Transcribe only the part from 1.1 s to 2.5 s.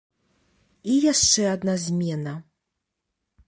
яшчэ адна змена.